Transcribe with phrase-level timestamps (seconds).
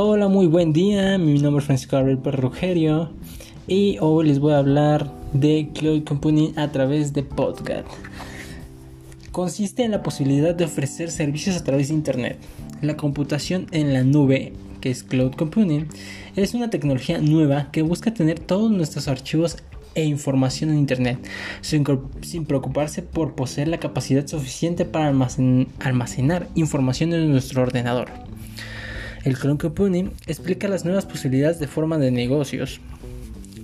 [0.00, 1.18] Hola, muy buen día.
[1.18, 3.10] Mi nombre es Francisco Gabriel Perrugerio
[3.66, 7.88] y hoy les voy a hablar de Cloud Computing a través de podcast.
[9.32, 12.38] Consiste en la posibilidad de ofrecer servicios a través de Internet.
[12.80, 15.88] La computación en la nube, que es Cloud Computing,
[16.36, 19.56] es una tecnología nueva que busca tener todos nuestros archivos
[19.96, 21.18] e información en Internet,
[21.60, 21.82] sin,
[22.46, 28.27] preocuparse por poseer la capacidad suficiente para almacenar información en nuestro ordenador.
[29.24, 32.80] El Cloud Computing explica las nuevas posibilidades de forma de negocios,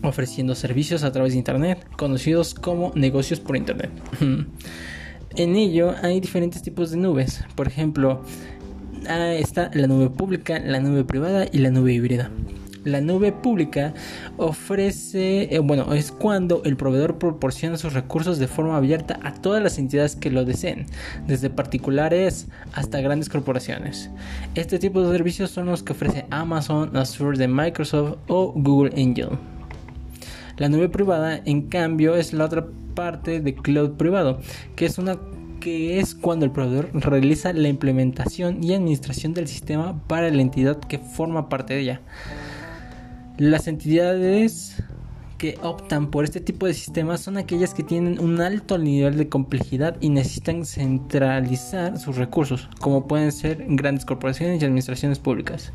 [0.03, 3.91] ofreciendo servicios a través de Internet, conocidos como negocios por Internet.
[5.37, 8.23] en ello hay diferentes tipos de nubes, por ejemplo,
[9.09, 12.31] está la nube pública, la nube privada y la nube híbrida.
[12.85, 13.95] La nube pública
[14.37, 19.63] ofrece, eh, bueno, es cuando el proveedor proporciona sus recursos de forma abierta a todas
[19.63, 20.87] las entidades que lo deseen,
[21.27, 24.11] desde particulares hasta grandes corporaciones.
[24.55, 29.31] Este tipo de servicios son los que ofrece Amazon, Azure de Microsoft o Google Angel.
[30.59, 34.41] La nube privada, en cambio, es la otra parte de cloud privado,
[34.77, 35.19] que es una
[35.59, 40.79] que es cuando el proveedor realiza la implementación y administración del sistema para la entidad
[40.79, 42.01] que forma parte de ella.
[43.39, 44.81] Las entidades
[45.39, 49.29] que optan por este tipo de sistemas son aquellas que tienen un alto nivel de
[49.29, 55.73] complejidad y necesitan centralizar sus recursos, como pueden ser grandes corporaciones y administraciones públicas.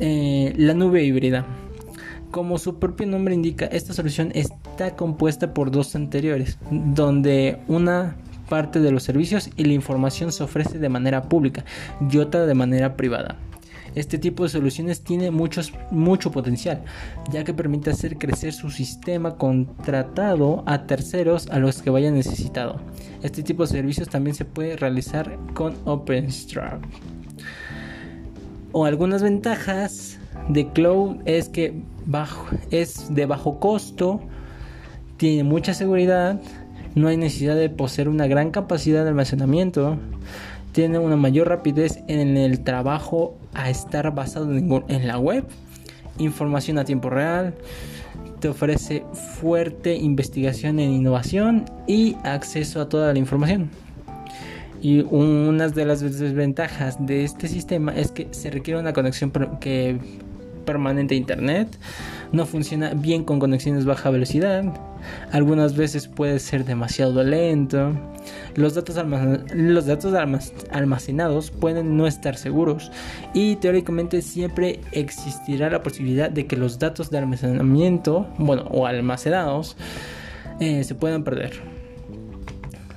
[0.00, 1.46] Eh, la nube híbrida.
[2.30, 8.16] Como su propio nombre indica, esta solución está compuesta por dos anteriores, donde una
[8.50, 11.64] parte de los servicios y la información se ofrece de manera pública
[12.10, 13.38] y otra de manera privada.
[13.94, 16.82] Este tipo de soluciones tiene muchos, mucho potencial,
[17.30, 22.80] ya que permite hacer crecer su sistema contratado a terceros a los que vaya necesitado.
[23.22, 26.80] Este tipo de servicios también se puede realizar con OpenStream.
[28.72, 34.20] O algunas ventajas de Cloud es que bajo, es de bajo costo,
[35.16, 36.40] tiene mucha seguridad,
[36.94, 39.98] no hay necesidad de poseer una gran capacidad de almacenamiento,
[40.72, 45.44] tiene una mayor rapidez en el trabajo a estar basado en la web,
[46.18, 47.54] información a tiempo real,
[48.40, 49.04] te ofrece
[49.40, 53.70] fuerte investigación en innovación y acceso a toda la información.
[54.82, 59.98] Y una de las desventajas de este sistema es que se requiere una conexión que
[60.70, 61.68] permanente a internet,
[62.30, 64.64] no funciona bien con conexiones baja velocidad,
[65.32, 67.92] algunas veces puede ser demasiado lento,
[68.54, 68.96] los datos,
[69.52, 70.14] los datos
[70.70, 72.92] almacenados pueden no estar seguros
[73.34, 79.76] y teóricamente siempre existirá la posibilidad de que los datos de almacenamiento, bueno, o almacenados,
[80.60, 81.52] eh, se puedan perder.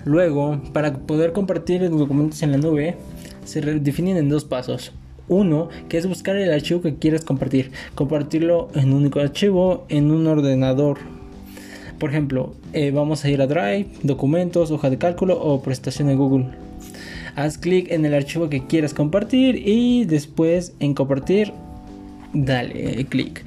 [0.05, 2.97] Luego, para poder compartir los documentos en la nube,
[3.45, 4.91] se definen en dos pasos.
[5.27, 7.71] Uno, que es buscar el archivo que quieres compartir.
[7.95, 10.97] Compartirlo en un único archivo, en un ordenador.
[11.99, 16.15] Por ejemplo, eh, vamos a ir a Drive, documentos, hoja de cálculo o prestación de
[16.15, 16.47] Google.
[17.35, 21.53] Haz clic en el archivo que quieras compartir y después en compartir,
[22.33, 23.43] dale clic.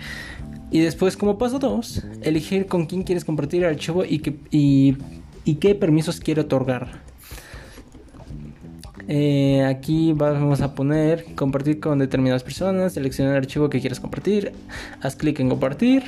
[0.70, 4.96] Y después, como paso 2, elegir con quién quieres compartir el archivo y,
[5.44, 7.00] y qué permisos quiere otorgar.
[9.08, 14.52] Eh, aquí vamos a poner compartir con determinadas personas, seleccionar el archivo que quieras compartir,
[15.00, 16.04] haz clic en compartir.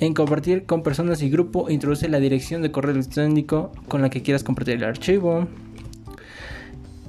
[0.00, 4.22] En compartir con personas y grupo, introduce la dirección de correo electrónico con la que
[4.22, 5.46] quieras compartir el archivo.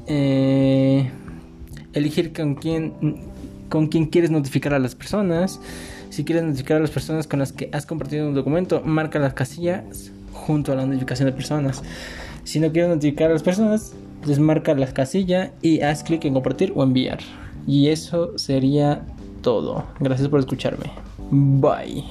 [0.08, 1.10] Eh,
[1.94, 2.94] elegir con quién,
[3.70, 5.62] con quién quieres notificar a las personas.
[6.10, 9.34] Si quieres notificar a las personas con las que has compartido un documento, marca las
[9.34, 11.82] casillas junto a la notificación de personas.
[12.44, 13.94] Si no quieres notificar a las personas,
[14.26, 17.20] desmarca la casilla y haz clic en compartir o enviar.
[17.68, 19.06] Y eso sería
[19.42, 19.84] todo.
[20.00, 20.92] Gracias por escucharme.
[21.32, 22.06] Bye.